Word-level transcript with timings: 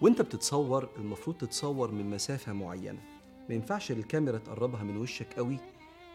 وانت 0.00 0.22
بتتصور 0.22 0.88
المفروض 0.96 1.36
تتصور 1.36 1.90
من 1.90 2.10
مسافة 2.10 2.52
معينة. 2.52 3.00
ما 3.48 3.54
ينفعش 3.54 3.90
الكاميرا 3.90 4.38
تقربها 4.38 4.82
من 4.82 4.96
وشك 4.96 5.32
قوي 5.36 5.56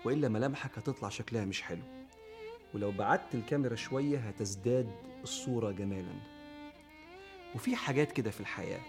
وإلا 0.05 0.29
ملامحك 0.29 0.77
هتطلع 0.77 1.09
شكلها 1.09 1.45
مش 1.45 1.61
حلو. 1.61 1.81
ولو 2.73 2.91
بعدت 2.91 3.36
الكاميرا 3.36 3.75
شوية 3.75 4.18
هتزداد 4.18 4.91
الصورة 5.23 5.71
جمالا. 5.71 6.13
وفي 7.55 7.75
حاجات 7.75 8.11
كده 8.11 8.32
في 8.32 8.39
الحياة 8.39 8.82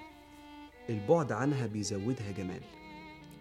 البعد 0.90 1.32
عنها 1.32 1.66
بيزودها 1.66 2.30
جمال. 2.32 2.62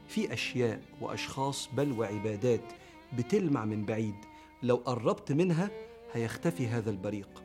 في 0.07 0.33
أشياء 0.33 0.81
وأشخاص 1.01 1.69
بل 1.73 1.91
وعبادات 1.91 2.73
بتلمع 3.17 3.65
من 3.65 3.85
بعيد 3.85 4.15
لو 4.63 4.75
قربت 4.75 5.31
منها 5.31 5.69
هيختفي 6.13 6.67
هذا 6.67 6.89
البريق. 6.89 7.44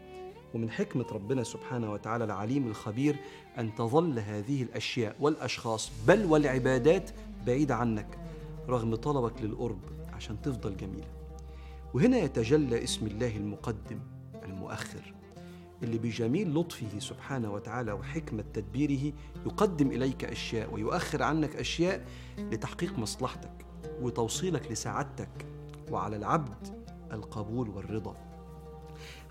ومن 0.54 0.70
حكمة 0.70 1.06
ربنا 1.12 1.42
سبحانه 1.44 1.92
وتعالى 1.92 2.24
العليم 2.24 2.66
الخبير 2.66 3.16
أن 3.58 3.74
تظل 3.74 4.18
هذه 4.18 4.62
الأشياء 4.62 5.16
والأشخاص 5.20 5.90
بل 6.08 6.24
والعبادات 6.24 7.10
بعيدة 7.46 7.74
عنك 7.74 8.18
رغم 8.68 8.94
طلبك 8.94 9.42
للقرب 9.42 9.80
عشان 10.12 10.42
تفضل 10.42 10.76
جميلة. 10.76 11.08
وهنا 11.94 12.18
يتجلى 12.18 12.84
اسم 12.84 13.06
الله 13.06 13.36
المقدم 13.36 13.98
المؤخر 14.44 15.14
اللي 15.82 15.98
بجميل 15.98 16.54
لطفه 16.54 16.98
سبحانه 16.98 17.52
وتعالى 17.52 17.92
وحكمة 17.92 18.44
تدبيره 18.54 19.12
يقدم 19.46 19.90
إليك 19.90 20.24
أشياء 20.24 20.74
ويؤخر 20.74 21.22
عنك 21.22 21.56
أشياء 21.56 22.04
لتحقيق 22.38 22.98
مصلحتك 22.98 23.66
وتوصيلك 24.00 24.72
لسعادتك 24.72 25.46
وعلى 25.90 26.16
العبد 26.16 26.84
القبول 27.12 27.68
والرضا. 27.68 28.29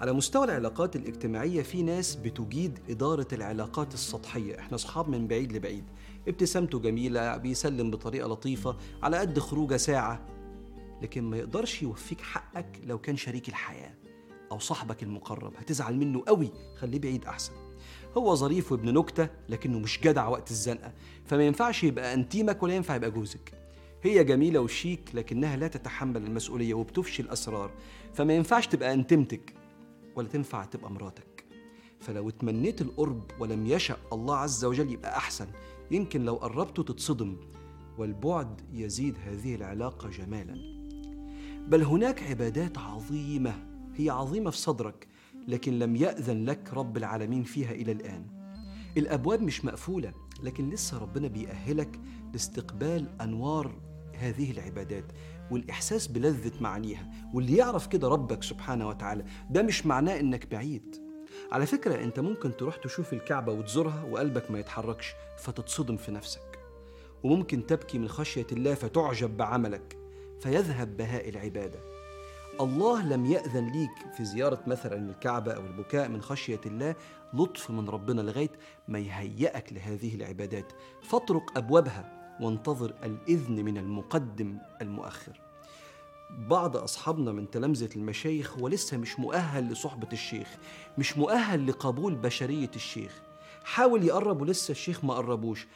على 0.02 0.14
مستوى 0.14 0.46
العلاقات 0.46 0.96
الاجتماعية 0.96 1.62
في 1.62 1.84
ناس 1.84 2.16
بتجيد 2.16 2.80
إدارة 2.90 3.28
العلاقات 3.34 3.94
السطحية. 3.94 4.60
إحنا 4.60 4.76
أصحاب 4.76 5.10
من 5.10 5.28
بعيد 5.28 5.52
لبعيد. 5.52 5.84
ابتسامته 6.28 6.80
جميلة 6.80 7.38
بيسلم 7.38 7.92
بطريقة 7.92 8.28
لطيفة 8.28 8.78
على 9.04 9.18
قد 9.18 9.40
خروجة 9.40 9.78
ساعة. 9.78 10.26
لكن 11.02 11.24
ما 11.24 11.38
يقدرش 11.38 11.84
يوفيك 11.84 12.22
حقك 12.22 12.80
لو 12.86 12.98
كان 12.98 13.18
شريك 13.18 13.50
الحياة 13.50 13.94
أو 14.52 14.60
صاحبك 14.60 15.04
المقرب. 15.04 15.54
هتزعل 15.58 15.96
منه 15.98 16.24
قوي. 16.28 16.52
خليه 16.78 17.00
بعيد 17.00 17.26
أحسن. 17.26 17.54
هو 18.18 18.36
ظريف 18.36 18.72
وابن 18.72 18.94
نكتة 18.94 19.30
لكنه 19.50 19.80
مش 19.80 20.00
جدع 20.00 20.28
وقت 20.28 20.52
الزنقة. 20.52 20.94
فما 21.26 21.44
ينفعش 21.44 21.84
يبقى 21.84 22.14
أنتيمك 22.14 22.64
ولا 22.64 22.76
ينفع 22.76 22.96
يبقى 22.96 23.12
جوزك. 23.12 23.54
هي 24.04 24.24
جميلة 24.24 24.60
وشيك 24.60 25.10
لكنها 25.14 25.58
لا 25.58 25.68
تتحمل 25.68 26.18
المسؤولية 26.18 26.74
وبتفشي 26.74 27.22
الأسرار. 27.22 27.72
فما 28.14 28.34
ينفعش 28.34 28.68
تبقى 28.68 28.94
أنتمتك. 28.94 29.59
ولا 30.20 30.28
تنفع 30.28 30.66
تبقى 30.66 30.92
مراتك. 30.92 31.46
فلو 32.00 32.30
اتمنيت 32.30 32.82
القرب 32.82 33.24
ولم 33.40 33.68
يشأ 33.68 33.98
الله 34.14 34.36
عز 34.36 34.66
وجل 34.66 34.92
يبقى 34.92 35.18
أحسن. 35.18 35.48
يمكن 35.92 36.26
لو 36.26 36.36
قربته 36.36 36.84
تتصدم 36.84 37.38
والبعد 37.98 38.62
يزيد 38.74 39.16
هذه 39.26 39.56
العلاقة 39.56 40.10
جمالا. 40.10 40.80
بل 41.68 41.84
هناك 41.84 42.24
عبادات 42.24 42.78
عظيمة 42.78 43.54
هي 43.96 44.10
عظيمة 44.10 44.50
في 44.50 44.58
صدرك 44.58 45.08
لكن 45.48 45.80
لم 45.80 45.96
يأذن 45.96 46.46
لك 46.46 46.74
رب 46.74 46.98
العالمين 46.98 47.44
فيها 47.44 47.72
إلى 47.72 47.92
الآن. 47.92 48.26
الأبواب 48.98 49.42
مش 49.42 49.66
مقفولة 49.66 50.14
لكن 50.44 50.70
لسه 50.70 50.98
ربنا 50.98 51.28
بيأهلك 51.28 52.00
لاستقبال 52.34 53.22
أنوار 53.22 53.89
هذه 54.20 54.52
العبادات 54.52 55.06
والإحساس 55.52 56.08
بلذة 56.08 56.52
معانيها 56.62 57.12
واللي 57.34 57.58
يعرف 57.58 57.88
كده 57.88 58.08
ربك 58.08 58.44
سبحانه 58.44 58.88
وتعالى 58.88 59.26
ده 59.50 59.62
مش 59.62 59.86
معناه 59.86 60.20
إنك 60.20 60.52
بعيد. 60.52 60.96
على 61.52 61.66
فكرة 61.66 62.04
أنت 62.04 62.20
ممكن 62.20 62.58
تروح 62.58 62.76
تشوف 62.76 63.14
الكعبة 63.14 63.54
وتزورها 63.54 64.04
وقلبك 64.04 64.52
ما 64.52 64.60
يتحركش 64.60 65.14
فتتصدم 65.38 65.98
في 65.98 66.12
نفسك. 66.12 66.60
وممكن 67.24 67.66
تبكي 67.66 67.98
من 68.00 68.08
خشية 68.08 68.48
الله 68.52 68.74
فتعجب 68.74 69.38
بعملك 69.38 69.98
فيذهب 70.40 70.98
بهاء 70.98 71.30
العبادة. 71.30 71.80
الله 72.62 73.06
لم 73.06 73.26
يأذن 73.26 73.68
ليك 73.68 74.14
في 74.18 74.26
زيارة 74.26 74.64
مثلا 74.68 75.10
الكعبة 75.10 75.52
أو 75.52 75.62
البكاء 75.62 76.10
من 76.10 76.22
خشية 76.22 76.62
الله 76.66 76.96
لطف 77.34 77.72
من 77.72 77.90
ربنا 77.90 78.22
لغاية 78.22 78.52
ما 78.88 79.00
يهيئك 79.00 79.74
لهذه 79.74 80.16
العبادات. 80.16 80.72
فاطرق 81.02 81.58
أبوابها. 81.58 82.19
وانتظر 82.42 82.94
الإذن 83.04 83.66
من 83.66 83.78
المقدم 83.78 84.58
المؤخر 84.82 85.42
بعض 86.48 86.78
أصحابنا 86.78 87.32
من 87.32 87.50
تلامذة 87.50 87.90
المشايخ 87.96 88.58
هو 88.58 88.68
لسه 88.68 88.98
مش 88.98 89.20
مؤهل 89.20 89.72
لصحبة 89.72 90.08
الشيخ 90.14 90.48
مش 90.98 91.18
مؤهل 91.18 91.68
لقبول 91.68 92.16
بشرية 92.16 92.72
الشيخ 92.76 93.22
حاول 93.64 94.04
يقرب 94.04 94.42
ولسه 94.42 94.72
الشيخ 94.72 95.06
ما 95.06 95.14
قربوش 95.14 95.68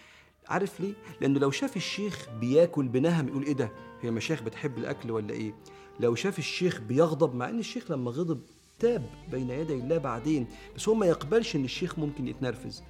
عارف 0.48 0.80
ليه؟ 0.80 0.94
لأنه 1.22 1.40
لو 1.40 1.52
شاف 1.52 1.78
الشيخ 1.78 2.30
بياكل 2.42 2.88
بنهم 2.88 3.28
يقول 3.28 3.44
إيه 3.44 3.54
ده؟ 3.54 3.72
هي 4.02 4.12
مشايخ 4.12 4.44
بتحب 4.44 4.78
الأكل 4.78 5.12
ولا 5.12 5.34
إيه؟ 5.34 5.54
لو 6.00 6.16
شاف 6.16 6.40
الشيخ 6.40 6.82
بيغضب 6.82 7.36
مع 7.36 7.50
إن 7.50 7.60
الشيخ 7.60 7.92
لما 7.92 8.12
غضب 8.12 8.42
تاب 8.80 9.10
بين 9.32 9.50
يدي 9.50 9.74
الله 9.74 9.98
بعدين 9.98 10.48
بس 10.76 10.90
هو 10.90 10.96
ما 10.96 11.06
يقبلش 11.06 11.56
إن 11.56 11.66
الشيخ 11.66 12.00
ممكن 12.00 12.28
يتنرفز 12.28 12.84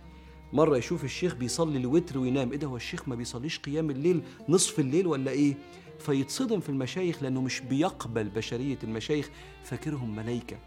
مرة 0.53 0.77
يشوف 0.77 1.03
الشيخ 1.03 1.35
بيصلي 1.35 1.77
الوتر 1.77 2.17
وينام. 2.19 2.51
إيه 2.51 2.57
ده 2.57 2.67
هو 2.67 2.75
الشيخ 2.75 3.07
ما 3.09 3.15
بيصليش 3.15 3.59
قيام 3.59 3.89
الليل 3.89 4.23
نصف 4.49 4.79
الليل 4.79 5.07
ولا 5.07 5.31
إيه؟ 5.31 5.55
فيتصدم 5.99 6.59
في 6.59 6.69
المشايخ 6.69 7.23
لأنه 7.23 7.41
مش 7.41 7.59
بيقبل 7.61 8.29
بشرية 8.29 8.77
المشايخ. 8.83 9.29
فاكرهم 9.63 10.15
ملايكة. 10.15 10.57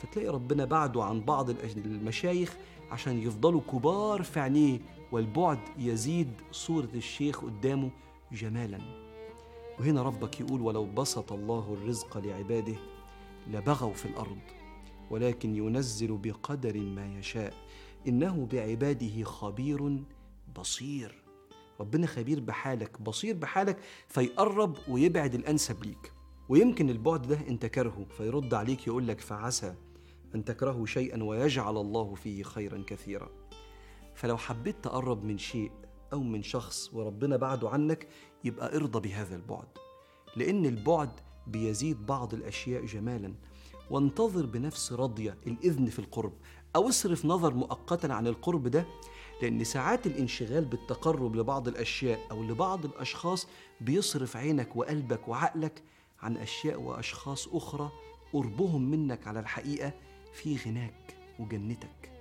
فتلاقي 0.00 0.28
ربنا 0.28 0.64
بعده 0.64 1.04
عن 1.04 1.20
بعض 1.20 1.50
المشايخ 1.76 2.56
عشان 2.90 3.18
يفضلوا 3.18 3.60
كبار 3.60 4.22
في 4.22 4.40
عينيه 4.40 4.80
والبعد 5.12 5.58
يزيد 5.78 6.30
صورة 6.52 6.88
الشيخ 6.94 7.44
قدامه 7.44 7.90
جمالا. 8.32 8.78
وهنا 9.80 10.02
ربك 10.02 10.40
يقول 10.40 10.60
ولو 10.60 10.84
بسط 10.84 11.32
الله 11.32 11.76
الرزق 11.82 12.18
لعباده 12.18 12.74
لبغوا 13.50 13.94
في 13.94 14.06
الأرض 14.06 14.38
ولكن 15.10 15.56
ينزل 15.56 16.18
بقدر 16.22 16.78
ما 16.78 17.18
يشاء 17.18 17.54
إنه 18.08 18.46
بعباده 18.52 19.24
خبير 19.24 20.04
بصير. 20.56 21.22
ربنا 21.80 22.06
خبير 22.06 22.40
بحالك 22.40 23.02
بصير 23.02 23.36
بحالك 23.36 23.78
فيقرب 24.08 24.76
ويبعد 24.88 25.34
الأنسب 25.34 25.84
ليك. 25.84 26.12
ويمكن 26.48 26.90
البعد 26.90 27.22
ده 27.22 27.48
أنت 27.48 27.66
كرهه 27.66 28.04
فيرد 28.04 28.54
عليك 28.54 28.86
يقول 28.86 29.08
لك 29.08 29.20
فعسى 29.20 29.74
أن 30.34 30.44
تكرهوا 30.44 30.86
شيئا 30.86 31.22
ويجعل 31.22 31.76
الله 31.76 32.14
فيه 32.14 32.42
خيرا 32.42 32.84
كثيرا. 32.86 33.28
فلو 34.14 34.36
حبيت 34.36 34.84
تقرب 34.84 35.24
من 35.24 35.38
شيء 35.38 35.72
أو 36.12 36.22
من 36.22 36.42
شخص 36.42 36.94
وربنا 36.94 37.36
بعده 37.36 37.70
عنك 37.70 38.08
يبقى 38.44 38.76
ارضى 38.76 39.08
بهذا 39.08 39.36
البعد. 39.36 39.68
لأن 40.36 40.66
البعد 40.66 41.20
بيزيد 41.46 42.06
بعض 42.06 42.34
الأشياء 42.34 42.84
جمالا. 42.84 43.34
وانتظر 43.92 44.46
بنفس 44.46 44.92
راضيه 44.92 45.38
الإذن 45.46 45.86
في 45.86 45.98
القرب 45.98 46.32
أو 46.76 46.88
اصرف 46.88 47.24
نظر 47.24 47.54
مؤقتا 47.54 48.06
عن 48.06 48.26
القرب 48.26 48.68
ده 48.68 48.86
لأن 49.42 49.64
ساعات 49.64 50.06
الانشغال 50.06 50.64
بالتقرب 50.64 51.36
لبعض 51.36 51.68
الأشياء 51.68 52.20
أو 52.30 52.42
لبعض 52.42 52.84
الأشخاص 52.84 53.46
بيصرف 53.80 54.36
عينك 54.36 54.76
وقلبك 54.76 55.28
وعقلك 55.28 55.82
عن 56.20 56.36
أشياء 56.36 56.80
وأشخاص 56.80 57.48
أخرى 57.48 57.90
قربهم 58.32 58.90
منك 58.90 59.26
على 59.26 59.40
الحقيقة 59.40 59.92
في 60.32 60.56
غناك 60.56 61.16
وجنتك. 61.38 62.12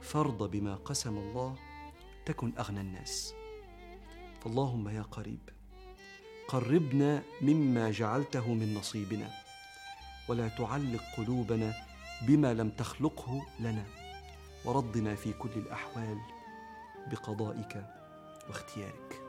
فارض 0.00 0.50
بما 0.50 0.74
قسم 0.74 1.18
الله 1.18 1.56
تكن 2.26 2.52
أغنى 2.58 2.80
الناس. 2.80 3.34
فاللهم 4.40 4.88
يا 4.88 5.02
قريب 5.02 5.50
قربنا 6.48 7.22
مما 7.42 7.90
جعلته 7.90 8.54
من 8.54 8.74
نصيبنا. 8.74 9.43
ولا 10.28 10.48
تعلق 10.48 11.02
قلوبنا 11.16 11.74
بما 12.22 12.54
لم 12.54 12.70
تخلقه 12.70 13.42
لنا 13.60 13.84
وردنا 14.64 15.14
في 15.14 15.32
كل 15.32 15.50
الأحوال 15.56 16.18
بقضائك 17.10 17.86
واختيارك. 18.48 19.23